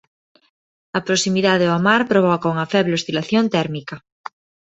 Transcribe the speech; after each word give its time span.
A 0.97 0.99
proximidade 1.07 1.65
ao 1.67 1.83
mar 1.87 2.01
provoca 2.11 2.51
unha 2.53 2.69
feble 2.73 2.97
oscilación 2.99 3.43
térmica. 3.55 3.95